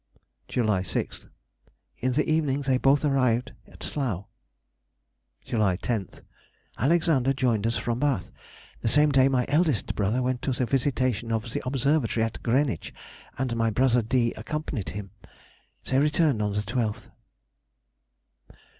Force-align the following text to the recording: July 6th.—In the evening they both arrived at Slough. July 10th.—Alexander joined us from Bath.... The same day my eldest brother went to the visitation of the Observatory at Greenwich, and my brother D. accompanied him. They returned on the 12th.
July 0.47 0.81
6th.—In 0.81 2.13
the 2.13 2.27
evening 2.27 2.63
they 2.63 2.79
both 2.79 3.05
arrived 3.05 3.51
at 3.67 3.83
Slough. 3.83 4.25
July 5.45 5.77
10th.—Alexander 5.77 7.33
joined 7.33 7.67
us 7.67 7.77
from 7.77 7.99
Bath.... 7.99 8.31
The 8.79 8.87
same 8.87 9.11
day 9.11 9.27
my 9.27 9.45
eldest 9.47 9.93
brother 9.93 10.23
went 10.23 10.41
to 10.41 10.53
the 10.53 10.65
visitation 10.65 11.31
of 11.31 11.53
the 11.53 11.61
Observatory 11.67 12.23
at 12.23 12.41
Greenwich, 12.41 12.91
and 13.37 13.55
my 13.55 13.69
brother 13.69 14.01
D. 14.01 14.33
accompanied 14.35 14.89
him. 14.89 15.11
They 15.85 15.99
returned 15.99 16.41
on 16.41 16.53
the 16.53 16.61
12th. 16.61 17.11